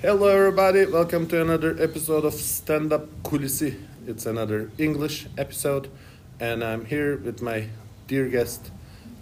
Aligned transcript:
Hello, 0.00 0.28
everybody. 0.28 0.86
Welcome 0.86 1.26
to 1.26 1.42
another 1.42 1.74
episode 1.76 2.24
of 2.24 2.32
Stand 2.32 2.92
Up 2.92 3.08
Kulisi. 3.24 3.74
It's 4.06 4.26
another 4.26 4.70
English 4.78 5.26
episode, 5.36 5.90
and 6.38 6.62
I'm 6.62 6.84
here 6.84 7.16
with 7.16 7.42
my 7.42 7.66
dear 8.06 8.28
guest, 8.28 8.70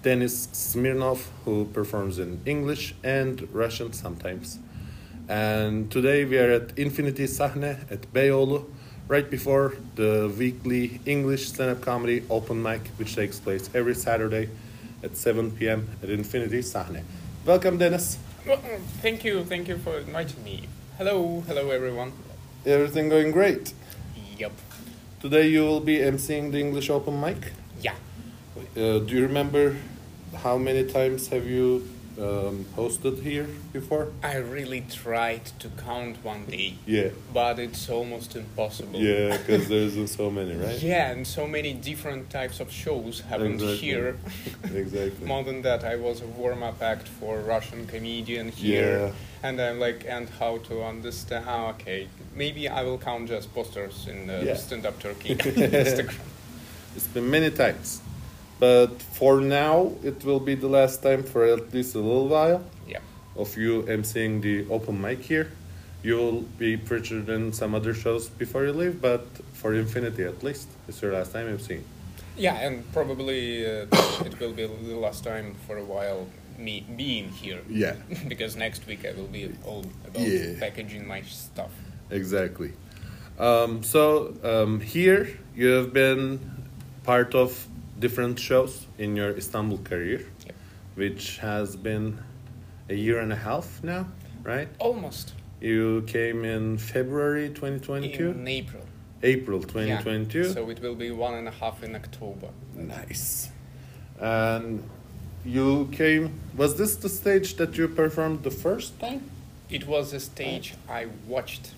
Denis 0.03 0.49
Smirnov, 0.53 1.31
who 1.47 1.65
performs 1.73 2.19
in 2.19 2.43
English 2.45 2.95
and 3.03 3.49
Russian 3.55 3.95
sometimes. 3.95 4.59
And 5.31 5.91
today 5.91 6.27
we 6.27 6.37
are 6.37 6.51
at 6.51 6.77
Infiniti 6.77 7.27
Sahne 7.27 7.91
at 7.91 8.13
Beyoğlu, 8.13 8.67
right 9.09 9.31
before 9.31 9.73
the 9.95 10.31
weekly 10.39 11.01
English 11.07 11.49
stand-up 11.49 11.81
comedy 11.81 12.23
open 12.29 12.63
mic, 12.63 12.87
which 12.99 13.15
takes 13.15 13.41
place 13.41 13.71
every 13.73 13.95
Saturday 13.95 14.51
at 15.03 15.17
7 15.17 15.53
p.m. 15.53 15.89
at 16.03 16.11
Infiniti 16.11 16.63
Sahne. 16.63 17.03
Welcome, 17.47 17.79
Denis. 17.79 18.19
Well, 18.47 18.61
thank 19.03 19.25
you, 19.25 19.45
thank 19.45 19.67
you 19.67 19.77
for 19.79 19.99
inviting 19.99 20.45
me. 20.45 20.69
Hello, 20.99 21.45
hello 21.47 21.69
everyone. 21.73 22.11
Everything 22.65 23.11
going 23.11 23.31
great. 23.31 23.75
Yep. 24.39 24.53
Today 25.21 25.47
you 25.49 25.61
will 25.61 25.81
be 25.81 25.99
emceeing 25.99 26.53
the 26.53 26.59
English 26.59 26.89
open 26.89 27.21
mic. 27.21 27.53
Yeah. 27.83 27.97
Uh, 28.57 29.01
do 29.01 29.09
you 29.09 29.21
remember 29.21 29.77
how 30.37 30.57
many 30.57 30.85
times 30.85 31.29
have 31.29 31.47
you 31.47 31.87
um, 32.19 32.65
hosted 32.77 33.23
here 33.23 33.47
before? 33.73 34.09
I 34.23 34.37
really 34.37 34.83
tried 34.83 35.47
to 35.61 35.69
count 35.69 36.17
one 36.25 36.47
day, 36.47 36.75
Yeah. 36.87 37.11
but 37.33 37.59
it's 37.59 37.89
almost 37.91 38.37
impossible. 38.37 39.01
Yeah, 39.01 39.37
because 39.37 39.69
there's 39.69 40.11
so 40.15 40.31
many, 40.31 40.55
right? 40.55 40.81
Yeah, 40.93 41.11
and 41.11 41.27
so 41.27 41.47
many 41.47 41.73
different 41.75 42.31
types 42.31 42.61
of 42.61 42.71
shows 42.73 43.21
happened 43.21 43.61
Exactly. 43.61 43.77
here. 43.79 44.17
Exactly. 44.75 45.27
More 45.27 45.45
than 45.45 45.63
that, 45.63 45.85
I 45.85 45.97
was 45.97 46.21
a 46.23 46.27
warm-up 46.27 46.83
act 46.83 47.07
for 47.09 47.39
Russian 47.41 47.87
comedian 47.87 48.49
here, 48.51 48.99
Yeah. 49.43 49.49
and 49.49 49.61
I'm 49.61 49.79
like, 49.79 50.05
and 50.09 50.29
how 50.39 50.59
to 50.69 50.83
understand? 50.85 51.45
Ah, 51.49 51.71
okay, 51.71 52.09
maybe 52.35 52.69
I 52.69 52.83
will 52.83 52.99
count 52.99 53.29
just 53.29 53.53
posters 53.55 54.07
in 54.09 54.27
the 54.27 54.43
Yeah. 54.45 54.57
stand-up 54.57 54.99
Turkey 55.01 55.35
Instagram. 55.37 56.15
It's 56.97 57.07
been 57.09 57.29
many 57.31 57.51
times. 57.51 58.01
But 58.59 59.03
for 59.03 59.41
now, 59.41 59.93
it 60.03 60.25
will 60.25 60.41
be 60.41 60.55
the 60.55 60.69
last 60.69 61.03
time 61.03 61.23
for 61.23 61.45
at 61.45 61.73
least 61.75 61.95
a 61.95 61.99
little 61.99 62.29
while 62.29 62.63
Yeah. 62.89 63.01
of 63.37 63.57
you 63.57 63.83
emceeing 63.83 64.41
the 64.41 64.67
open 64.71 65.01
mic 65.01 65.21
here. 65.23 65.49
You'll 66.03 66.43
be 66.59 66.77
featured 66.77 67.29
in 67.29 67.53
some 67.53 67.75
other 67.75 67.93
shows 67.93 68.29
before 68.29 68.65
you 68.65 68.73
leave, 68.73 69.01
but 69.03 69.27
for 69.53 69.73
Infiniti 69.73 70.27
at 70.27 70.43
least, 70.43 70.69
it's 70.89 71.03
your 71.03 71.13
last 71.13 71.33
time 71.33 71.47
emceeing. 71.57 71.83
Yeah, 72.37 72.55
and 72.67 72.91
probably 72.93 73.67
uh, 73.67 73.87
it 74.25 74.39
will 74.41 74.53
be 74.53 74.67
the 74.67 74.97
last 74.97 75.25
time 75.25 75.55
for 75.67 75.77
a 75.79 75.85
while 75.85 76.29
me 76.59 76.85
being 76.97 77.29
here. 77.31 77.61
Yeah. 77.69 77.97
because 78.29 78.57
next 78.57 78.87
week 78.87 79.05
I 79.05 79.13
will 79.13 79.27
be 79.29 79.51
all 79.65 79.85
about 80.07 80.23
Yeah. 80.23 80.59
packaging 80.59 81.07
my 81.07 81.23
stuff. 81.23 81.71
Exactly. 82.11 82.73
Um, 83.39 83.83
so 83.83 84.33
um, 84.43 84.81
here 84.81 85.29
you 85.55 85.69
have 85.69 85.93
been 85.93 86.41
part 87.05 87.35
of 87.35 87.67
different 87.99 88.39
shows 88.39 88.87
in 88.99 89.17
your 89.17 89.37
Istanbul 89.37 89.79
career, 89.79 90.21
Yep. 90.47 90.55
which 90.97 91.39
has 91.39 91.77
been 91.77 92.19
a 92.89 92.95
year 92.95 93.21
and 93.21 93.33
a 93.33 93.37
half 93.37 93.83
now, 93.83 94.07
right? 94.45 94.69
Almost 94.79 95.33
You 95.61 96.03
came 96.07 96.45
in 96.45 96.77
February 96.79 97.49
2022, 97.49 98.31
in 98.31 98.47
April. 98.47 98.83
April 99.23 99.61
Yeah, 99.61 99.67
2022. 100.03 100.53
So 100.53 100.69
it 100.71 100.81
will 100.81 100.95
be 100.95 101.11
one 101.11 101.35
and 101.35 101.49
a 101.49 101.51
half 101.51 101.83
in 101.83 101.95
October. 101.95 102.49
nice. 102.75 103.49
And 104.21 104.83
you 105.45 105.89
came. 105.93 106.31
Was 106.57 106.77
this 106.77 106.97
the 106.97 107.09
stage 107.09 107.55
that 107.57 107.77
you 107.79 107.89
performed 107.89 108.43
the 108.43 108.51
first 108.51 108.99
time? 109.01 109.23
It 109.71 109.87
was 109.87 110.13
a 110.13 110.21
stage 110.21 110.75
I 110.89 111.07
watched 111.27 111.73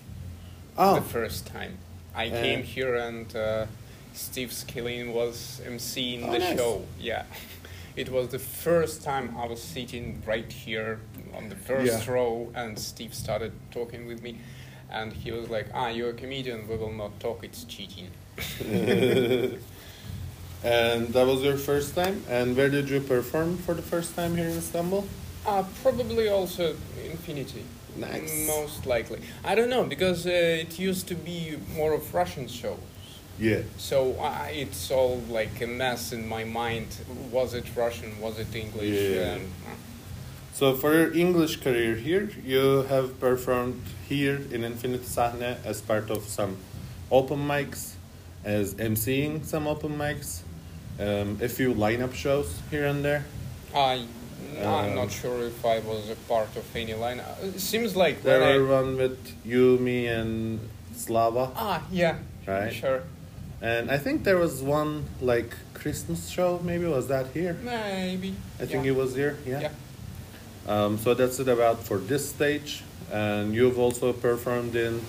Oh, 0.77 0.95
the 0.95 1.01
first 1.01 1.47
time. 1.47 1.77
I 2.15 2.27
Uh, 2.29 2.41
came 2.41 2.63
here 2.63 2.95
and 2.95 3.33
uh, 3.35 3.65
Steve 4.19 4.49
Skillin 4.51 5.13
was 5.13 5.61
emceeing 5.65 6.27
Oh, 6.27 6.31
the 6.33 6.39
nice. 6.39 6.57
show. 6.57 6.85
Yeah. 6.99 7.23
It 7.95 8.09
was 8.09 8.27
the 8.29 8.39
first 8.39 9.01
time 9.03 9.35
I 9.37 9.45
was 9.47 9.61
sitting 9.61 10.21
right 10.25 10.51
here 10.51 10.99
on 11.33 11.49
the 11.49 11.55
first 11.55 12.05
Yeah. 12.05 12.11
row 12.13 12.51
and 12.53 12.77
Steve 12.77 13.13
started 13.13 13.51
talking 13.71 14.05
with 14.07 14.21
me 14.21 14.39
and 14.91 15.13
he 15.13 15.31
was 15.31 15.49
like, 15.49 15.67
Ah, 15.73 15.87
you're 15.89 16.09
a 16.09 16.13
comedian, 16.13 16.67
we 16.67 16.75
will 16.75 16.91
not 17.03 17.19
talk, 17.19 17.43
it's 17.43 17.63
cheating. 17.63 18.09
and 20.63 21.07
that 21.15 21.25
was 21.25 21.41
your 21.41 21.57
first 21.57 21.95
time. 21.95 22.23
And 22.29 22.55
where 22.57 22.69
did 22.69 22.89
you 22.89 22.99
perform 22.99 23.57
for 23.57 23.73
the 23.73 23.81
first 23.93 24.15
time 24.15 24.35
here 24.35 24.49
in 24.49 24.57
Istanbul? 24.57 25.05
Uh, 25.45 25.63
probably 25.81 26.27
also 26.29 26.75
Infiniti. 27.13 27.63
Nice. 27.95 28.47
Most 28.47 28.85
likely. 28.85 29.19
I 29.43 29.55
don't 29.55 29.69
know, 29.69 29.83
because 29.83 30.25
uh, 30.27 30.29
it 30.65 30.77
used 30.77 31.07
to 31.07 31.15
be 31.15 31.57
more 31.75 31.93
of 31.93 32.13
Russian 32.13 32.47
shows. 32.47 32.77
Yeah. 33.39 33.61
So 33.77 34.15
I 34.19 34.49
it's 34.63 34.91
all 34.91 35.21
like 35.29 35.61
a 35.61 35.67
mess 35.67 36.11
in 36.11 36.27
my 36.27 36.43
mind. 36.43 36.87
Was 37.31 37.53
it 37.53 37.65
Russian? 37.75 38.19
Was 38.19 38.37
it 38.39 38.53
English? 38.55 39.15
Yeah. 39.15 39.35
Um, 39.35 39.77
So 40.53 40.75
for 40.75 40.91
your 40.93 41.13
English 41.15 41.61
career 41.63 41.95
here, 41.95 42.29
you 42.45 42.83
have 42.89 43.17
performed 43.19 43.81
here 44.09 44.35
in 44.51 44.61
Infiniti 44.63 45.07
Sahne 45.15 45.55
as 45.65 45.79
part 45.81 46.09
of 46.11 46.27
some 46.27 46.57
open 47.09 47.39
mics, 47.47 47.93
as 48.43 48.73
emceeing 48.75 49.45
some 49.45 49.67
open 49.69 49.97
mics, 49.97 50.41
um, 50.99 51.37
a 51.41 51.47
few 51.47 51.73
lineup 51.73 52.13
shows 52.13 52.59
here 52.71 52.85
and 52.91 53.05
there. 53.05 53.23
I, 53.73 54.03
I'm 54.59 54.89
Um, 54.89 54.95
not 54.95 55.11
sure 55.11 55.47
if 55.47 55.63
I 55.63 55.79
was 55.79 56.09
a 56.09 56.17
part 56.27 56.51
of 56.57 56.65
any 56.75 56.93
line. 56.93 57.19
Uh, 57.21 57.47
It 57.55 57.61
seems 57.61 57.95
like 57.95 58.15
There 58.23 58.43
I- 58.43 58.57
were 58.57 58.67
one 58.81 58.97
with 58.97 59.17
you, 59.45 59.77
me, 59.79 60.07
and 60.07 60.59
Slava, 60.95 61.45
ah 61.55 61.79
yeah 61.91 62.15
Right. 62.45 62.73
sure 62.73 63.01
and 63.61 63.91
I 63.91 63.97
think 63.97 64.23
there 64.23 64.37
was 64.37 64.61
one 64.61 65.05
like 65.21 65.53
Christmas 65.73 66.29
show. 66.29 66.59
Maybe 66.63 66.85
was 66.85 67.07
that 67.07 67.27
here? 67.33 67.57
maybe 67.63 68.33
I 68.59 68.65
think 68.65 68.85
yeah. 68.85 68.91
it 68.91 68.95
was 68.95 69.15
here. 69.15 69.37
Yeah. 69.45 69.61
Yeah. 69.61 69.71
Um, 70.67 70.97
so 70.97 71.13
that's 71.13 71.39
it 71.39 71.47
about 71.47 71.83
for 71.83 71.97
this 71.97 72.29
stage, 72.29 72.83
and 73.11 73.53
you've 73.55 73.79
also 73.79 74.13
performed 74.13 74.75
in 74.75 75.01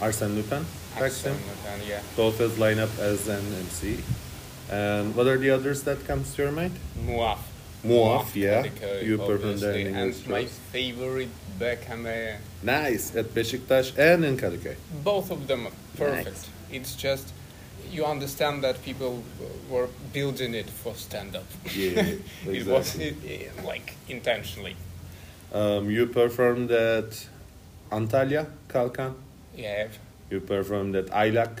Arsène 0.00 0.34
Lupin. 0.34 0.64
Excellent, 0.96 1.40
and 1.68 1.82
yeah 1.86 2.00
both 2.16 2.40
as 2.40 2.52
lineup 2.58 2.98
as 2.98 3.28
an 3.28 3.44
MC. 3.54 3.98
And 4.70 5.14
what 5.14 5.26
are 5.26 5.38
the 5.38 5.50
others 5.50 5.82
that 5.84 6.04
comes 6.06 6.34
to 6.34 6.42
your 6.42 6.52
mind? 6.52 6.74
Muaf. 7.06 7.38
Muaf, 7.84 8.34
yeah. 8.34 8.64
Kadıköy, 8.64 9.04
You 9.04 9.18
performed 9.18 9.60
there 9.60 9.72
in 9.74 9.86
and 9.86 9.96
English 9.96 10.26
my 10.26 10.42
shows. 10.42 10.58
favorite 10.72 11.28
Bekame. 11.60 12.36
Nice 12.62 13.14
at 13.16 13.26
Beşiktaş 13.34 13.96
and 13.98 14.24
in 14.24 14.36
Kadıköy. 14.36 14.74
Both 15.04 15.30
of 15.30 15.46
them 15.46 15.66
are 15.66 15.72
perfect. 15.96 16.26
Nice. 16.26 16.48
It's 16.72 16.96
just 16.96 17.32
you 17.90 18.04
understand 18.04 18.62
that 18.64 18.82
people 18.84 19.22
were 19.70 19.88
building 20.12 20.54
it 20.54 20.68
for 20.70 20.94
stand 20.94 21.36
up. 21.36 21.44
Yeah, 21.76 22.14
it 22.46 22.66
was 22.66 22.96
it, 22.96 23.16
it- 23.24 23.64
like 23.64 23.94
intentionally. 24.08 24.76
Um, 25.52 25.90
you 25.90 26.06
performed 26.06 26.70
at 26.70 27.26
Antalya, 27.90 28.46
Kalkan. 28.68 29.14
Yeah. 29.56 29.88
You 30.30 30.40
performed 30.40 30.94
at 30.96 31.06
Aylak, 31.06 31.60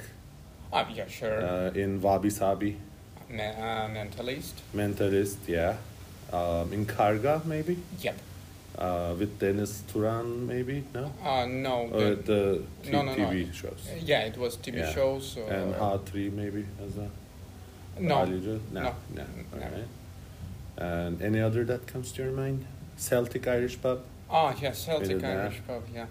Ah, 0.72 0.86
yeah, 0.94 1.06
sure. 1.08 1.40
uh, 1.42 1.70
in 1.74 2.00
Wabi 2.02 2.28
Sabi, 2.30 2.76
Me- 3.30 3.42
uh, 3.42 3.88
mentalist. 3.88 4.52
Mentalist, 4.74 5.38
yeah. 5.48 5.76
Um, 6.32 6.72
in 6.74 6.84
Karga, 6.84 7.42
maybe? 7.46 7.78
Yep. 8.00 8.16
Uh, 8.78 9.12
with 9.18 9.40
Dennis 9.40 9.82
Turan, 9.92 10.46
maybe? 10.46 10.84
No? 10.94 11.12
Uh, 11.24 11.44
no. 11.46 11.88
Or 11.92 12.14
the- 12.14 12.22
the 12.22 12.62
t- 12.84 12.90
no, 12.92 13.02
no, 13.02 13.14
no. 13.16 13.24
TV 13.30 13.52
shows. 13.52 13.88
yeah, 14.04 14.20
it 14.20 14.36
was 14.38 14.56
TV 14.56 14.78
Yeah. 14.78 14.92
shows. 14.94 15.36
Uh, 15.36 15.46
And 15.50 15.74
Ha3, 15.74 16.30
maybe, 16.30 16.64
as 16.84 16.96
a... 16.96 17.10
no. 18.00 18.24
No. 18.24 18.60
No. 18.72 18.94
No. 19.12 19.24
No. 19.52 19.84
And 20.76 21.20
any 21.20 21.40
other 21.40 21.64
that 21.64 21.88
comes 21.88 22.12
to 22.12 22.22
your 22.22 22.30
mind? 22.30 22.66
Celtic 22.96 23.48
Irish 23.48 23.82
pub? 23.82 23.98
Ah, 24.30 24.54
yeah, 24.62 24.70
Celtic. 24.72 25.24
Irish 25.24 25.60
pub. 25.66 25.82
Yeah. 25.92 26.06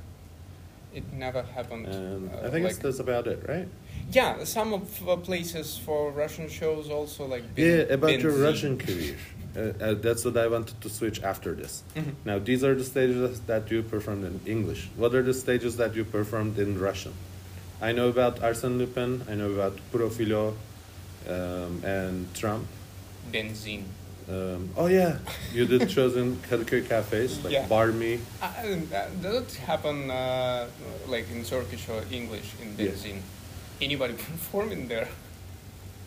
It 0.94 1.12
never 1.14 1.44
happened. 1.44 1.86
And 1.88 2.32
uh, 2.32 2.48
I 2.48 2.50
think 2.50 2.64
like, 2.64 2.72
it's 2.72 2.80
that's 2.80 3.00
about 3.00 3.28
it, 3.28 3.44
right? 3.48 3.68
Yeah, 4.12 4.44
some 4.46 4.74
of 4.74 5.08
uh, 5.08 5.16
places 5.18 5.78
for 5.78 6.12
Russian 6.12 6.50
shows 6.50 6.90
also 6.90 7.26
like. 7.26 7.44
yeah, 7.56 7.84
Bin- 7.84 7.92
about 7.92 8.20
your 8.20 8.32
Benzin. 8.32 8.44
Russian 8.44 8.78
career. 8.78 9.16
Uh, 9.56 9.60
uh, 9.84 9.94
that's 9.96 10.24
what 10.24 10.38
I 10.38 10.48
wanted 10.48 10.80
to 10.82 10.90
switch 10.90 11.22
after 11.24 11.54
this. 11.56 11.84
Mhm. 11.96 12.14
Now, 12.26 12.38
these 12.40 12.64
are 12.64 12.76
the 12.76 12.84
stages 12.84 13.40
that 13.48 13.70
you 13.72 13.82
performed 13.84 14.24
in 14.24 14.40
English. 14.46 14.88
What 14.96 15.14
are 15.16 15.24
the 15.24 15.34
stages 15.34 15.78
that 15.78 15.96
you 15.96 16.04
performed 16.06 16.58
in 16.60 16.80
Russian? 16.80 17.14
I 17.82 17.92
know 17.92 18.08
about 18.10 18.40
Arsène 18.42 18.78
Lupin, 18.78 19.22
I 19.30 19.36
know 19.36 19.52
about 19.52 19.78
Profilo 19.92 20.54
um, 21.28 21.82
and 21.84 22.28
Trump. 22.34 22.66
Benzin. 23.32 23.84
Um, 24.30 24.70
oh, 24.76 24.88
yeah, 24.88 25.18
you 25.54 25.66
did 25.66 25.90
shows 25.90 26.18
in 26.18 26.36
Kadıköy 26.50 26.88
cafes, 26.88 27.42
like 27.44 27.54
Yeah. 27.54 27.68
Bar 27.68 27.94
Me. 27.94 28.20
Uh, 28.42 28.46
uh, 28.46 29.08
does 29.22 29.36
it 29.44 29.54
happen 29.66 30.12
uh, 30.12 30.68
like 31.08 31.32
in 31.32 31.44
Turkish 31.46 31.88
or 31.88 32.04
English 32.12 32.52
in 32.62 32.76
Yeah. 32.78 32.92
Benzin? 32.92 33.22
Anybody 33.82 34.14
performing 34.32 34.88
there? 34.90 35.08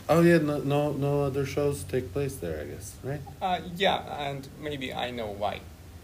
Oh, 0.08 0.20
yeah, 0.22 0.38
no, 0.38 0.58
no, 0.58 0.93
no 0.93 1.22
other 1.25 1.46
shows 1.46 1.84
take 1.84 2.12
place 2.12 2.34
there, 2.37 2.61
I 2.61 2.64
guess, 2.64 2.94
right? 3.05 3.20
Uh, 3.40 3.61
yeah, 3.76 4.28
and 4.28 4.46
maybe 4.61 4.93
I 4.93 5.11
know 5.12 5.28
why. 5.38 5.61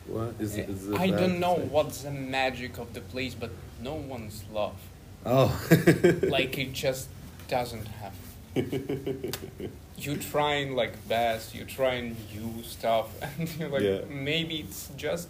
What 0.07 0.35
is 0.39 0.57
it? 0.57 0.69
Is 0.71 0.89
it 0.89 0.99
I 1.01 1.11
don't 1.11 1.41
know 1.41 1.57
say? 1.57 1.67
what's 1.71 2.03
the 2.03 2.13
magic 2.13 2.79
of 2.79 2.95
the 2.95 3.01
place, 3.01 3.35
but 3.35 3.51
no 3.83 3.95
one's 3.95 4.45
love. 4.53 4.77
Oh. 5.27 5.51
like 6.23 6.57
it 6.57 6.73
just 6.73 7.09
doesn't 7.49 7.89
have. 8.01 8.15
You 9.99 10.17
try 10.17 10.55
and 10.57 10.77
like 10.77 10.93
best, 11.09 11.55
you 11.55 11.65
try 11.65 11.95
and 11.95 12.17
new 12.35 12.63
stuff, 12.63 13.09
and 13.39 13.49
you're 13.59 13.69
like 13.69 13.83
Yeah. 13.83 14.01
maybe 14.09 14.57
it's 14.57 14.91
just 14.97 15.29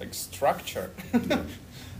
like 0.00 0.12
structure 0.14 0.90
Yeah. 1.12 1.42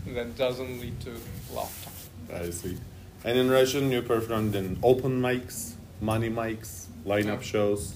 that 0.15 0.37
doesn't 0.37 0.79
lead 0.81 0.99
to 1.01 1.11
laughter. 1.53 1.91
I 2.33 2.49
see. 2.51 2.77
And 3.23 3.37
in 3.37 3.49
Russian, 3.49 3.91
you 3.91 4.01
performed 4.01 4.55
in 4.55 4.77
open 4.83 5.21
mics, 5.21 5.73
money 6.01 6.29
mics, 6.29 6.85
lineup 7.05 7.41
shows. 7.41 7.95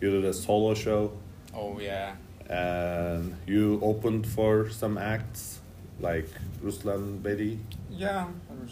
You 0.00 0.10
did 0.10 0.24
a 0.24 0.32
solo 0.32 0.74
show, 0.74 1.12
Oh 1.54 1.78
yeah, 1.80 2.16
and 2.48 3.34
you 3.46 3.80
opened 3.82 4.26
for 4.26 4.68
some 4.70 4.98
acts 4.98 5.60
like 6.00 6.28
Ruslan 6.62 7.22
Bely 7.22 7.58
yeah. 7.90 8.26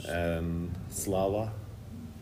And 0.06 0.70
Slava. 0.90 1.50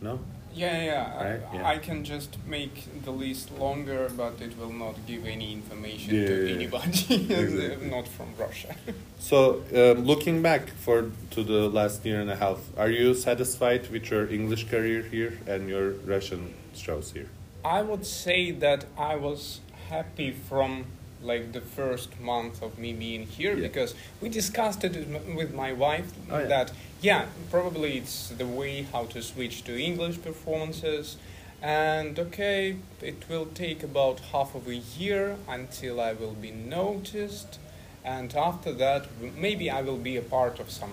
No? 0.00 0.20
Yeah, 0.54 0.82
yeah. 0.84 1.16
Right, 1.16 1.40
I, 1.52 1.56
yeah. 1.56 1.66
I 1.68 1.78
can 1.78 2.04
just 2.04 2.36
make 2.46 3.04
the 3.04 3.10
list 3.10 3.50
longer, 3.58 4.10
but 4.16 4.40
it 4.40 4.56
will 4.58 4.72
not 4.72 4.94
give 5.06 5.26
any 5.26 5.52
information 5.52 6.14
Yeah, 6.14 6.26
to 6.26 6.46
yeah, 6.46 6.54
anybody 6.54 7.14
Exactly. 7.34 7.90
not 7.90 8.06
from 8.08 8.28
Russia. 8.38 8.74
So, 9.18 9.62
um, 9.72 10.04
looking 10.04 10.42
back 10.42 10.68
for 10.70 11.10
to 11.30 11.44
the 11.44 11.68
last 11.68 12.04
year 12.04 12.20
and 12.20 12.28
a 12.28 12.34
half, 12.36 12.58
are 12.76 12.90
you 12.90 13.14
satisfied 13.14 13.88
with 13.90 14.10
your 14.10 14.26
English 14.28 14.68
career 14.68 15.02
here 15.02 15.38
and 15.46 15.68
your 15.68 15.90
Russian 16.04 16.52
shows 16.74 17.12
here? 17.12 17.28
I 17.64 17.82
would 17.82 18.04
say 18.04 18.50
that 18.50 18.84
I 18.98 19.14
was 19.14 19.60
happy 19.88 20.32
from 20.32 20.86
like 21.22 21.52
the 21.52 21.60
first 21.60 22.18
month 22.20 22.62
of 22.62 22.78
me 22.78 22.92
being 22.92 23.26
here 23.26 23.54
Yeah. 23.54 23.68
because 23.68 23.94
we 24.20 24.28
discussed 24.28 24.84
it 24.84 24.94
with 25.36 25.54
my 25.54 25.72
wife 25.72 26.12
Oh, 26.30 26.38
yeah. 26.38 26.46
that 26.46 26.72
yeah 27.00 27.26
probably 27.50 27.98
it's 27.98 28.28
the 28.30 28.46
way 28.46 28.82
how 28.92 29.04
to 29.06 29.22
switch 29.22 29.62
to 29.64 29.72
English 29.80 30.20
performances 30.22 31.16
and 31.62 32.18
okay 32.18 32.76
it 33.00 33.22
will 33.28 33.46
take 33.46 33.82
about 33.82 34.20
half 34.32 34.54
of 34.54 34.66
a 34.66 34.74
year 34.74 35.36
until 35.48 36.00
I 36.00 36.12
will 36.12 36.34
be 36.34 36.50
noticed 36.50 37.58
and 38.04 38.34
after 38.34 38.72
that 38.72 39.06
maybe 39.36 39.70
I 39.70 39.82
will 39.82 39.98
be 40.10 40.16
a 40.16 40.22
part 40.22 40.58
of 40.58 40.70
some 40.70 40.92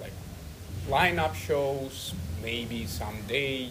like 0.00 0.12
lineup 0.88 1.34
shows 1.34 2.12
maybe 2.42 2.86
someday 2.86 3.70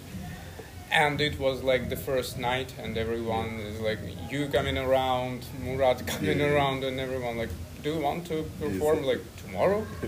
and 0.94 1.19
it 1.22 1.40
was 1.40 1.63
like 1.63 1.90
the 1.90 1.95
first 1.95 2.38
night 2.38 2.74
and 2.81 2.98
everyone 2.98 3.60
is 3.60 3.80
like 3.80 4.00
you 4.31 4.48
coming 4.48 4.78
around? 4.78 5.45
Murat 5.63 6.06
coming 6.07 6.40
Yeah. 6.40 6.51
around 6.54 6.84
and 6.84 7.00
everyone 7.00 7.38
like 7.38 7.50
do 7.84 7.94
you 7.95 8.00
want 8.01 8.25
to 8.28 8.44
perform 8.62 8.98
Yes. 9.04 9.06
like 9.12 9.22
tomorrow? 9.44 9.86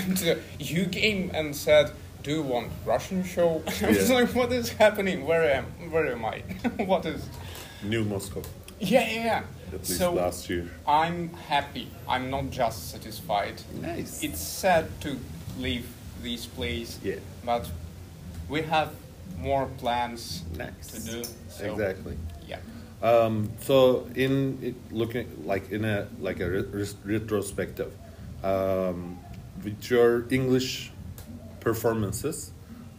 And 0.00 0.22
uh, 0.28 0.34
you 0.58 0.86
came 0.86 1.30
and 1.34 1.54
said 1.56 1.90
do 2.22 2.30
you 2.30 2.42
want 2.42 2.70
russian 2.86 3.24
show? 3.24 3.62
I 3.82 3.88
was 3.88 4.08
Yeah. 4.08 4.20
like 4.20 4.34
what 4.34 4.52
is 4.52 4.70
happening? 4.84 5.26
Where 5.26 5.44
am 5.58 5.64
where 5.90 6.06
am 6.12 6.24
i? 6.24 6.42
What 6.92 7.06
is 7.06 7.20
New 7.82 8.04
Moscow, 8.04 8.42
yeah 8.78 9.08
yeah 9.10 9.24
yeah. 9.24 9.42
At 9.74 9.80
least 9.88 9.98
so 9.98 10.12
last 10.12 10.50
year. 10.50 10.64
i'm 10.86 11.30
happy. 11.48 11.86
I'm 12.12 12.30
not 12.30 12.50
just 12.50 12.78
satisfied. 12.92 13.56
Nice. 13.80 14.22
it's 14.26 14.40
sad 14.40 14.84
to 15.04 15.10
leave 15.58 15.86
this 16.22 16.46
place 16.46 16.90
yeah, 17.02 17.18
but 17.44 17.64
we 18.48 18.62
have 18.62 18.88
more 19.38 19.66
plans 19.78 20.42
nice. 20.56 20.86
to 20.88 21.00
do. 21.00 21.24
So, 21.48 21.72
Exactly. 21.72 22.16
Yeah. 22.46 22.58
Um, 23.02 23.50
so 23.60 24.06
in 24.14 24.58
it, 24.62 24.74
looking 24.92 25.26
like 25.44 25.72
in 25.72 25.84
a 25.84 26.06
like 26.20 26.40
a 26.40 26.48
re- 26.48 26.86
retrospective, 27.04 27.92
um, 28.44 29.18
with 29.64 29.90
your 29.90 30.24
English 30.30 30.92
performances, 31.58 32.52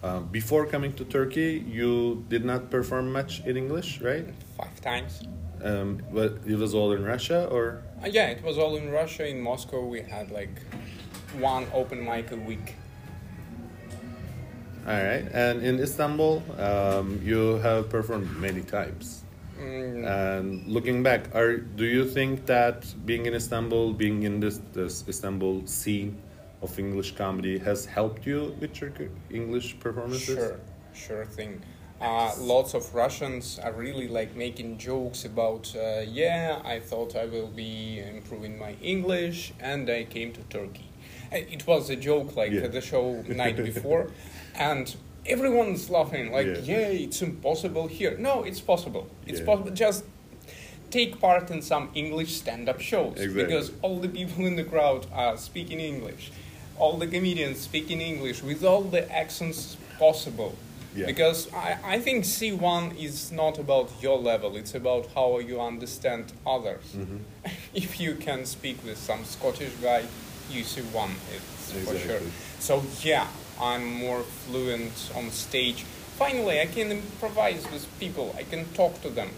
uh, 0.03 0.19
before 0.19 0.65
coming 0.65 0.91
to 0.93 1.05
Turkey, 1.05 1.63
you 1.65 2.25
did 2.27 2.43
not 2.43 2.69
perform 2.69 3.13
much 3.13 3.41
in 3.45 3.55
English, 3.55 4.01
right? 4.01 4.27
Five 4.57 4.81
times. 4.81 5.21
Um, 5.63 6.01
but 6.11 6.39
it 6.45 6.57
was 6.57 6.73
all 6.73 6.91
in 6.91 7.05
Russia, 7.05 7.47
or 7.49 7.81
Uh, 8.03 8.07
yeah, 8.07 8.27
it 8.27 8.43
was 8.43 8.57
all 8.57 8.75
in 8.75 8.91
Russia. 8.91 9.25
In 9.25 9.39
Moscow, 9.39 9.79
we 9.85 10.01
had 10.01 10.29
like 10.31 10.59
one 11.39 11.65
open 11.73 12.03
mic 12.03 12.31
a 12.31 12.35
week. 12.35 12.75
All 14.87 14.93
right. 14.93 15.25
And 15.33 15.61
in 15.63 15.79
Istanbul, 15.79 16.43
um, 16.59 17.19
you 17.23 17.57
have 17.59 17.89
performed 17.89 18.29
many 18.37 18.61
times. 18.61 19.23
Mm, 19.59 20.05
And 20.05 20.67
looking 20.67 21.03
back, 21.03 21.33
are 21.35 21.57
do 21.57 21.85
you 21.85 22.05
think 22.05 22.45
that 22.47 22.85
being 23.05 23.25
in 23.25 23.33
Istanbul, 23.33 23.93
being 23.93 24.23
in 24.23 24.39
this 24.39 24.59
this 24.73 25.03
Istanbul 25.07 25.65
scene 25.67 26.17
of 26.61 26.77
English 26.79 27.15
comedy 27.15 27.59
has 27.59 27.85
helped 27.85 28.25
you 28.25 28.55
with 28.59 28.81
your 28.81 28.91
English 29.29 29.79
performances? 29.79 30.35
sure, 30.35 30.59
sure 30.93 31.25
thing. 31.25 31.61
Uh, 32.01 32.31
lots 32.39 32.73
of 32.73 32.83
Russians 32.93 33.59
are 33.63 33.71
really 33.71 34.07
like 34.09 34.35
making 34.35 34.77
jokes 34.77 35.23
about, 35.23 35.73
uh, 35.75 36.01
yeah, 36.05 36.59
I 36.65 36.79
thought 36.79 37.15
I 37.15 37.25
will 37.25 37.47
be 37.47 37.99
improving 37.99 38.57
my 38.59 38.75
English, 38.81 39.53
and 39.61 39.89
I 39.89 40.03
came 40.03 40.33
to 40.33 40.41
Turkey. 40.49 40.89
Uh, 41.31 41.37
It 41.55 41.65
was 41.67 41.89
a 41.89 41.95
joke 41.95 42.35
like 42.35 42.51
Yeah. 42.51 42.67
the 42.67 42.81
show 42.81 43.21
night 43.43 43.55
before, 43.55 44.07
and 44.55 44.95
everyone's 45.25 45.89
laughing 45.89 46.31
like, 46.31 46.47
Yeah. 46.47 46.57
yeah, 46.63 47.03
it's 47.05 47.21
impossible 47.21 47.87
here. 47.87 48.17
No, 48.17 48.43
it's 48.43 48.59
possible. 48.61 49.07
It's 49.25 49.39
Yeah. 49.39 49.45
possible. 49.45 49.71
Just 49.71 50.03
take 50.91 51.19
part 51.19 51.49
in 51.49 51.61
some 51.61 51.89
English 51.95 52.33
stand-up 52.35 52.79
shows 52.79 53.13
Exactly. 53.17 53.43
because 53.43 53.71
all 53.81 53.97
the 53.99 54.09
people 54.09 54.45
in 54.45 54.55
the 54.55 54.63
crowd 54.63 55.07
are 55.13 55.37
speaking 55.37 55.79
English. 55.79 56.31
All 56.77 56.97
the 56.97 57.07
comedians 57.07 57.59
speaking 57.61 58.01
English 58.01 58.43
with 58.43 58.63
all 58.63 58.81
the 58.83 59.09
accents 59.11 59.77
possible. 59.97 60.53
Yeah. 60.95 61.07
Because 61.07 61.47
I, 61.53 61.77
I 61.95 61.99
think 61.99 62.23
C1 62.25 62.95
is 63.01 63.31
not 63.31 63.57
about 63.57 63.89
your 64.01 64.19
level, 64.19 64.55
it's 64.55 64.75
about 64.75 65.07
how 65.15 65.39
you 65.39 65.59
understand 65.59 66.33
others. 66.45 66.83
Mhm. 66.95 67.19
if 67.73 67.99
you 67.99 68.15
can 68.15 68.45
speak 68.45 68.77
with 68.85 68.97
some 68.99 69.23
Scottish 69.25 69.73
guy, 69.81 70.03
you 70.51 70.63
C1, 70.63 71.09
it's 71.35 71.71
for 71.89 71.97
sure. 71.97 72.21
So 72.59 72.83
yeah, 73.01 73.27
I'm 73.59 73.85
more 73.93 74.21
fluent 74.23 75.11
on 75.15 75.29
stage. 75.31 75.83
Finally, 76.17 76.61
I 76.61 76.65
can 76.67 76.91
improvise 76.91 77.63
with 77.71 77.87
people. 77.99 78.35
I 78.37 78.43
can 78.43 78.65
talk 78.73 79.01
to 79.01 79.09
them. 79.09 79.29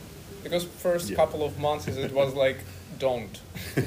Because 0.44 0.64
first 0.66 1.10
Yeah. 1.10 1.16
couple 1.16 1.44
of 1.44 1.58
months 1.60 1.88
it 1.88 2.12
was 2.14 2.34
like, 2.46 2.58
don't, 3.00 3.40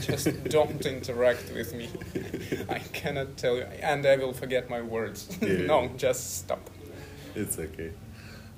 just 0.03 0.29
don't 0.45 0.85
interact 0.85 1.53
with 1.55 1.73
me. 1.75 1.89
I 2.69 2.81
cannot 2.93 3.37
tell 3.37 3.57
you, 3.57 3.67
and 3.83 4.05
I 4.05 4.17
will 4.17 4.33
forget 4.35 4.69
my 4.69 4.83
words. 4.83 5.29
Yeah. 5.41 5.67
no, 5.73 5.89
just 5.97 6.39
stop. 6.41 6.69
It's 7.35 7.59
okay. 7.59 7.91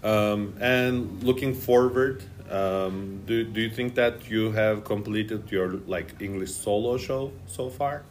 Um, 0.02 0.54
and 0.60 1.22
looking 1.22 1.54
forward, 1.54 2.22
um, 2.50 3.20
do 3.26 3.44
do 3.44 3.60
you 3.60 3.70
think 3.70 3.94
that 3.94 4.30
you 4.30 4.50
have 4.52 4.82
completed 4.84 5.52
your 5.52 5.68
like 5.86 6.14
English 6.20 6.52
solo 6.52 6.96
show 6.98 7.30
so 7.46 7.68
far? 7.70 8.02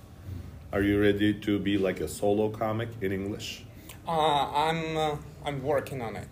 Are 0.72 0.82
you 0.82 1.02
ready 1.02 1.34
to 1.34 1.60
be 1.60 1.78
like 1.78 2.00
a 2.00 2.08
solo 2.08 2.50
comic 2.50 2.90
in 3.02 3.12
English? 3.12 3.64
Uh, 4.08 4.12
I'm 4.12 4.98
uh, 4.98 5.16
I'm 5.46 5.64
working 5.64 6.02
on 6.02 6.16
it 6.16 6.28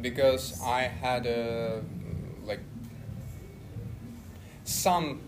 because 0.00 0.60
I 0.62 0.82
had 0.82 1.26
uh, 1.26 1.80
like 2.44 2.60
some 4.64 5.20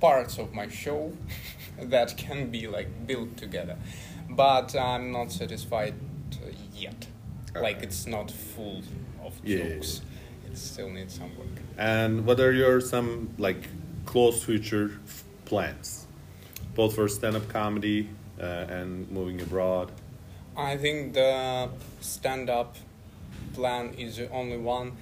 parts 0.00 0.38
of 0.38 0.52
my 0.54 0.68
show 0.68 1.12
that 1.80 2.16
can 2.16 2.50
be 2.50 2.66
like 2.66 3.06
built 3.06 3.36
together, 3.36 3.76
but 4.28 4.74
I'm 4.76 5.12
not 5.12 5.32
satisfied 5.32 5.94
yet. 6.74 7.06
Like 7.54 7.82
it's 7.82 8.06
not 8.06 8.30
full 8.30 8.82
of 9.24 9.32
Yeah, 9.42 9.58
yeah, 9.58 9.74
jokes. 9.74 10.02
It 10.46 10.56
still 10.58 10.90
needs 10.90 11.14
some 11.14 11.36
work. 11.38 11.48
And 11.78 12.26
what 12.26 12.40
are 12.40 12.52
your 12.52 12.80
some 12.80 13.30
like 13.38 13.68
close 14.06 14.44
future 14.44 14.90
f- 15.06 15.24
plans, 15.44 16.06
both 16.74 16.94
for 16.94 17.08
stand-up 17.08 17.48
comedy 17.48 18.08
uh, 18.40 18.44
and 18.44 19.10
moving 19.10 19.40
abroad? 19.40 19.90
I 20.56 20.76
think 20.76 21.14
the 21.14 21.68
stand 22.00 22.50
up 22.50 22.76
plan 23.54 23.94
is 23.98 24.16
the 24.16 24.30
only 24.30 24.58
one. 24.58 24.92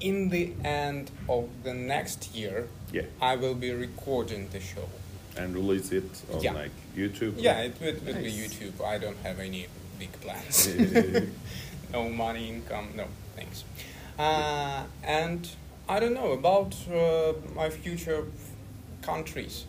In 0.00 0.30
the 0.30 0.52
end 0.64 1.10
of 1.28 1.48
the 1.62 1.74
next 1.74 2.34
year, 2.34 2.68
Yeah, 2.92 3.02
I 3.20 3.36
will 3.36 3.54
be 3.54 3.70
recording 3.72 4.48
the 4.50 4.60
show. 4.60 4.88
and 5.36 5.54
release 5.54 5.92
it 5.92 6.10
on 6.32 6.40
Yeah. 6.42 6.52
like 6.52 6.72
YouTube. 6.96 7.34
Yeah, 7.38 7.60
it 7.60 7.74
would, 7.80 8.04
would 8.06 8.22
be 8.22 8.32
YouTube. 8.32 8.84
I 8.84 8.98
don't 8.98 9.16
have 9.22 9.38
any 9.38 9.66
big 9.98 10.12
plans. 10.20 10.68
no 11.92 12.08
money, 12.08 12.48
income, 12.48 12.88
no, 12.96 13.04
thanks. 13.36 13.64
Uh, 14.18 14.82
and 15.04 15.48
I 15.88 16.00
don't 16.00 16.14
know 16.14 16.32
about 16.32 16.74
uh, 16.92 17.32
my 17.54 17.70
future 17.70 18.24
countries. 19.02 19.66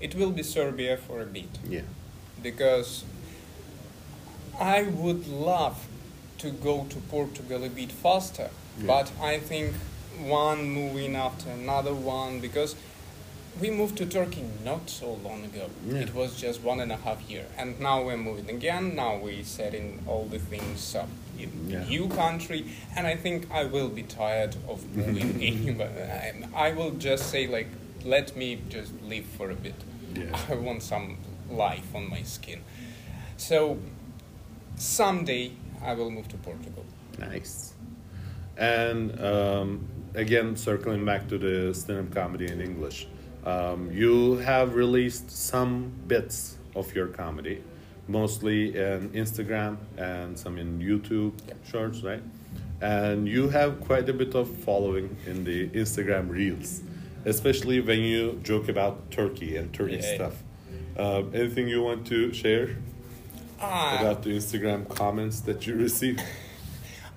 It 0.00 0.14
will 0.14 0.30
be 0.30 0.42
Serbia 0.42 0.96
for 0.96 1.20
a 1.20 1.26
bit 1.26 1.58
yeah. 1.68 1.82
because 2.42 3.04
I 4.58 4.82
would 4.82 5.26
love 5.28 5.86
to 6.38 6.50
go 6.50 6.86
to 6.88 6.96
Portugal 6.96 7.64
a 7.64 7.68
bit 7.68 7.92
faster, 7.92 8.50
Yeah. 8.78 8.86
but 8.86 9.12
I 9.20 9.38
think 9.38 9.74
one 10.18 10.64
moving 10.70 11.16
after 11.16 11.50
another 11.50 11.94
one 11.94 12.40
because 12.40 12.76
we 13.60 13.70
moved 13.70 13.96
to 13.98 14.06
Turkey 14.06 14.44
not 14.64 14.88
so 14.88 15.12
long 15.24 15.44
ago. 15.44 15.68
Yeah. 15.86 15.98
It 16.00 16.14
was 16.14 16.40
just 16.40 16.62
one 16.62 16.80
and 16.80 16.92
a 16.92 16.96
half 16.96 17.20
year, 17.28 17.44
and 17.58 17.78
now 17.80 18.02
we're 18.02 18.16
moving 18.16 18.48
again. 18.48 18.94
Now 18.96 19.16
we're 19.16 19.44
setting 19.44 20.02
all 20.06 20.24
the 20.26 20.38
things 20.38 20.94
up 20.94 21.08
in 21.38 21.50
Yeah. 21.68 21.84
new 21.84 22.08
country, 22.08 22.64
and 22.96 23.06
I 23.06 23.16
think 23.16 23.50
I 23.50 23.64
will 23.64 23.88
be 23.88 24.02
tired 24.02 24.56
of 24.68 24.84
moving 24.96 25.42
anywhere. 25.52 26.44
I, 26.54 26.68
I 26.68 26.72
will 26.72 26.92
just 26.92 27.30
say 27.30 27.46
like, 27.46 27.66
let 28.04 28.36
me 28.36 28.60
just 28.68 28.92
live 29.02 29.24
for 29.26 29.50
a 29.50 29.54
bit. 29.54 29.74
Yeah. 30.14 30.36
I 30.50 30.54
want 30.54 30.82
some 30.82 31.18
life 31.50 31.94
on 31.94 32.08
my 32.08 32.22
skin. 32.22 32.60
So 33.36 33.78
someday 34.76 35.52
I 35.82 35.94
will 35.94 36.10
move 36.10 36.28
to 36.28 36.36
Portugal. 36.38 36.84
Nice. 37.18 37.74
And 38.56 39.18
um, 39.20 39.86
again, 40.14 40.56
circling 40.56 41.04
back 41.04 41.28
to 41.28 41.38
the 41.38 41.74
stand-up 41.74 42.14
comedy 42.14 42.46
in 42.50 42.60
English, 42.60 43.06
um, 43.44 43.90
you 43.90 44.36
have 44.36 44.74
released 44.74 45.30
some 45.30 45.92
bits 46.06 46.58
of 46.76 46.94
your 46.94 47.06
comedy, 47.06 47.62
mostly 48.06 48.76
in 48.76 49.10
Instagram 49.10 49.78
and 49.96 50.38
some 50.38 50.58
in 50.58 50.78
YouTube 50.78 51.32
Yep. 51.48 51.56
shorts, 51.66 52.02
right? 52.02 52.22
And 52.82 53.26
you 53.28 53.48
have 53.48 53.80
quite 53.80 54.08
a 54.08 54.12
bit 54.12 54.34
of 54.34 54.48
following 54.48 55.16
in 55.26 55.44
the 55.44 55.68
Instagram 55.68 56.28
reels, 56.30 56.82
especially 57.24 57.80
when 57.80 58.00
you 58.00 58.40
joke 58.42 58.68
about 58.68 59.10
Turkey 59.10 59.56
and 59.56 59.72
Turkey 59.72 59.96
Yeah. 60.02 60.14
stuff. 60.14 60.34
Um, 60.96 61.30
anything 61.34 61.68
you 61.68 61.82
want 61.82 62.06
to 62.08 62.32
share 62.32 62.76
Ah, 63.60 63.98
about 64.00 64.22
the 64.22 64.30
Instagram 64.30 64.88
comments 64.88 65.40
that 65.40 65.66
you 65.66 65.74
received? 65.74 66.22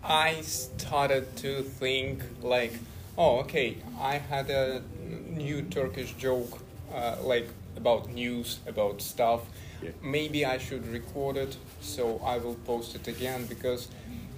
I 0.03 0.41
started 0.41 1.35
to 1.37 1.61
think 1.63 2.21
like, 2.41 2.73
oh, 3.17 3.39
okay, 3.39 3.77
I 3.99 4.17
had 4.17 4.49
a 4.49 4.81
new 5.29 5.61
Turkish 5.63 6.13
joke, 6.13 6.59
uh, 6.93 7.15
like 7.23 7.47
about 7.77 8.11
news, 8.13 8.59
about 8.67 9.01
stuff. 9.01 9.41
Yeah. 9.81 9.91
Maybe 10.01 10.45
I 10.45 10.57
should 10.57 10.85
record 10.87 11.37
it, 11.37 11.55
so 11.81 12.21
I 12.23 12.37
will 12.37 12.55
post 12.65 12.95
it 12.95 13.07
again 13.07 13.45
because 13.47 13.87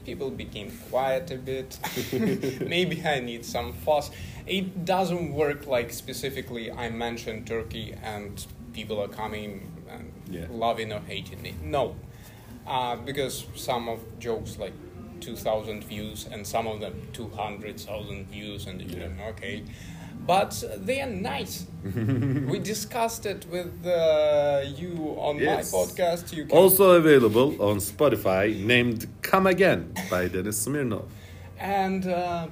people 0.05 0.29
became 0.29 0.71
quiet 0.89 1.31
a 1.31 1.37
bit. 1.37 1.77
Maybe 2.61 3.01
I 3.03 3.19
need 3.19 3.43
some 3.43 3.73
fuss. 3.73 4.11
It 4.45 4.85
doesn't 4.85 5.33
work 5.33 5.65
like 5.67 5.91
specifically 5.91 6.71
I 6.71 6.89
mentioned 6.89 7.47
Turkey 7.47 7.93
and 8.03 8.45
people 8.73 9.01
are 9.01 9.07
coming 9.07 9.71
and 9.89 10.11
Yeah. 10.29 10.45
loving 10.49 10.91
or 10.93 10.99
hating 11.01 11.45
it. 11.45 11.61
No, 11.61 11.95
uh, 12.67 12.95
because 12.97 13.45
some 13.55 13.89
of 13.89 13.99
jokes 14.19 14.57
like 14.57 14.73
2,000 15.21 15.83
views 15.83 16.27
and 16.31 16.45
some 16.45 16.67
of 16.67 16.79
them 16.81 17.07
200,000 17.13 18.27
views, 18.27 18.67
and 18.67 18.81
you 18.81 18.99
know, 18.99 19.11
okay. 19.29 19.63
But 20.25 20.63
they 20.77 21.01
are 21.01 21.09
nice. 21.09 21.65
we 22.51 22.59
discussed 22.59 23.25
it 23.25 23.45
with 23.51 23.85
uh, 23.85 24.61
you 24.75 25.15
on 25.19 25.37
Yes. 25.37 25.71
my 25.71 25.79
podcast. 25.79 26.33
You 26.35 26.45
can, 26.45 26.57
Also 26.57 26.91
available 26.93 27.49
on 27.61 27.77
Spotify, 27.77 28.55
named 28.65 29.07
Come 29.21 29.45
Again 29.47 29.93
by 30.09 30.27
Denis 30.27 30.57
Smirnov. 30.57 31.05
and 31.59 32.07
uh, 32.07 32.47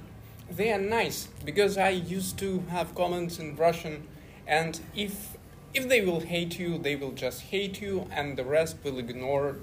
they 0.55 0.71
are 0.71 0.79
nice 0.99 1.27
because 1.45 1.77
I 1.77 1.89
used 1.89 2.37
to 2.39 2.63
have 2.69 2.93
comments 2.95 3.39
in 3.39 3.55
Russian, 3.55 4.03
and 4.47 4.79
if 4.95 5.13
if 5.73 5.89
they 5.89 6.01
will 6.05 6.19
hate 6.19 6.59
you, 6.59 6.77
they 6.77 6.95
will 6.95 7.13
just 7.13 7.41
hate 7.51 7.81
you, 7.81 8.05
and 8.11 8.37
the 8.37 8.43
rest 8.45 8.75
will 8.83 8.99
ignore 8.99 9.55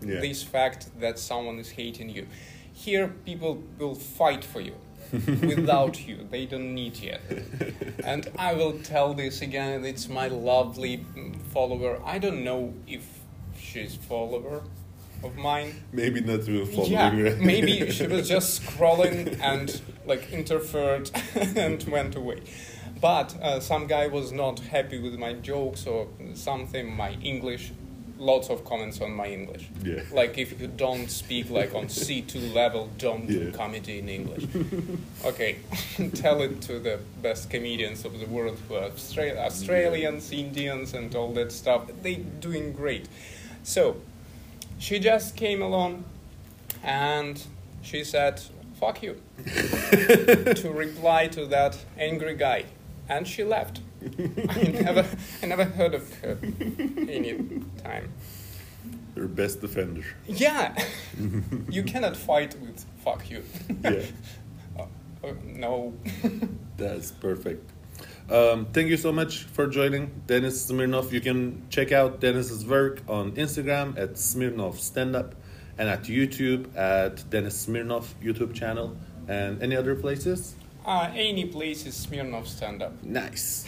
Yeah. 0.00 0.20
this 0.20 0.42
fact 0.42 0.80
that 1.00 1.18
someone 1.18 1.58
is 1.60 1.70
hating 1.70 2.08
you. 2.16 2.26
Here, 2.72 3.08
people 3.26 3.52
will 3.78 3.94
fight 3.94 4.44
for 4.44 4.60
you 4.60 4.74
without 5.12 6.06
you. 6.06 6.26
They 6.30 6.46
don't 6.46 6.74
need 6.74 6.96
you. 6.98 7.16
And 8.04 8.30
I 8.38 8.54
will 8.54 8.78
tell 8.80 9.14
this 9.14 9.42
again. 9.42 9.84
It's 9.84 10.08
my 10.08 10.28
lovely 10.28 11.04
follower. 11.52 12.00
I 12.04 12.18
don't 12.18 12.44
know 12.44 12.74
if 12.86 13.06
she's 13.58 13.94
follower 13.94 14.62
of 15.24 15.36
mine. 15.36 15.82
Maybe 15.92 16.20
not 16.20 16.40
even 16.48 16.66
following 16.66 16.92
Yeah, 16.92 17.22
right? 17.22 17.38
maybe 17.52 17.90
she 17.90 18.06
was 18.06 18.28
just 18.28 18.62
scrolling 18.62 19.38
and 19.40 19.80
like 20.06 20.32
interfered 20.32 21.10
and 21.34 21.82
went 21.84 22.14
away. 22.14 22.42
But 23.00 23.36
uh, 23.40 23.60
some 23.60 23.86
guy 23.86 24.08
was 24.08 24.32
not 24.32 24.58
happy 24.58 24.98
with 25.00 25.14
my 25.18 25.34
jokes 25.34 25.86
or 25.86 26.08
something, 26.34 26.94
my 26.94 27.12
English. 27.22 27.72
Lots 28.18 28.50
of 28.50 28.64
comments 28.64 29.00
on 29.00 29.12
my 29.12 29.28
English. 29.28 29.68
Yeah. 29.84 30.02
Like 30.12 30.38
if 30.38 30.60
you 30.60 30.66
don't 30.66 31.08
speak 31.08 31.50
like 31.50 31.72
on 31.74 31.86
C2 31.86 32.52
level, 32.52 32.88
don't 32.98 33.28
Yeah. 33.30 33.38
do 33.38 33.52
comedy 33.52 34.00
in 34.00 34.08
English. 34.08 34.44
okay, 35.24 35.56
tell 36.14 36.42
it 36.42 36.60
to 36.62 36.80
the 36.80 36.98
best 37.22 37.48
comedians 37.48 38.04
of 38.04 38.18
the 38.18 38.26
world 38.26 38.58
who 38.68 38.74
are 38.74 38.90
Austra- 38.90 39.36
Australians, 39.38 40.32
Indians, 40.32 40.94
and 40.94 41.14
all 41.14 41.32
that 41.34 41.52
stuff. 41.52 41.82
They 42.02 42.16
doing 42.16 42.72
great. 42.72 43.06
So 43.62 43.96
she 44.78 44.98
just 44.98 45.36
came 45.36 45.62
along 45.62 46.04
and 46.82 47.40
she 47.82 48.02
said, 48.04 48.40
fuck 48.80 49.00
you, 49.02 49.20
to 49.46 50.70
reply 50.74 51.28
to 51.28 51.46
that 51.46 51.78
angry 51.98 52.34
guy. 52.34 52.64
And 53.08 53.26
she 53.28 53.44
left. 53.44 53.80
I 54.02 54.62
never, 54.82 55.06
I 55.42 55.46
never 55.46 55.64
heard 55.64 55.94
of 55.94 56.12
her 56.20 56.38
any 57.08 57.62
time. 57.82 58.12
Your 59.16 59.26
best 59.28 59.60
defender. 59.60 60.04
Yeah, 60.26 60.76
you 61.70 61.82
cannot 61.82 62.16
fight 62.16 62.54
with 62.60 62.84
fuck 63.04 63.28
you. 63.30 63.42
Yeah, 63.82 64.02
Uh, 64.78 64.82
uh, 65.26 65.32
no. 65.44 65.94
that's 66.76 67.10
perfect. 67.10 67.68
Um, 68.30 68.66
thank 68.72 68.88
you 68.88 68.96
so 68.96 69.10
much 69.10 69.44
for 69.44 69.66
joining, 69.66 70.22
Denis 70.26 70.66
Smirnov. 70.66 71.12
You 71.12 71.20
can 71.20 71.66
check 71.70 71.90
out 71.92 72.20
Denis's 72.20 72.64
work 72.66 73.00
on 73.08 73.32
Instagram 73.32 73.98
at 73.98 74.18
Smirnov 74.18 74.78
Stand 74.78 75.16
Up 75.16 75.34
and 75.78 75.88
at 75.88 76.04
YouTube 76.04 76.76
at 76.76 77.28
Denis 77.30 77.56
Smirnov 77.56 78.14
YouTube 78.22 78.54
channel 78.54 78.96
and 79.26 79.62
any 79.62 79.74
other 79.74 79.94
places. 79.96 80.54
Uh, 80.84 81.10
any 81.14 81.44
place 81.46 81.84
is 81.86 81.94
Smirnov 81.96 82.46
stand 82.48 82.82
up. 82.82 83.02
Nice. 83.02 83.66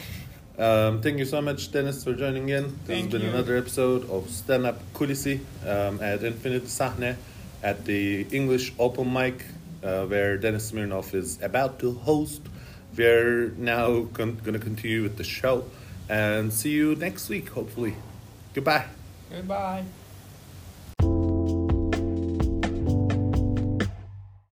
Um, 0.58 1.00
thank 1.00 1.18
you 1.18 1.24
so 1.24 1.40
much, 1.40 1.72
Denis, 1.72 2.04
for 2.04 2.12
joining 2.12 2.50
in. 2.50 2.64
This 2.64 2.72
Thank 2.86 3.04
has 3.04 3.12
been 3.12 3.22
you. 3.22 3.28
another 3.28 3.56
episode 3.56 4.08
of 4.10 4.28
Stand 4.28 4.66
Up 4.66 4.78
Kulisi 4.92 5.40
um, 5.64 6.00
at 6.02 6.20
Infiniti 6.20 6.68
Sahne 6.68 7.16
at 7.62 7.84
the 7.84 8.26
English 8.30 8.72
Open 8.78 9.12
Mic, 9.12 9.44
uh, 9.82 10.04
where 10.04 10.36
Denis 10.36 10.68
Smirnov 10.68 11.14
is 11.14 11.40
about 11.42 11.78
to 11.80 11.92
host. 11.92 12.42
We're 12.96 13.54
now 13.56 14.04
con- 14.12 14.40
going 14.44 14.52
to 14.52 14.58
continue 14.58 15.02
with 15.02 15.16
the 15.16 15.24
show 15.24 15.64
and 16.08 16.52
see 16.52 16.70
you 16.70 16.94
next 16.96 17.28
week, 17.28 17.48
hopefully. 17.50 17.96
Goodbye. 18.52 18.86
Goodbye. 19.30 19.84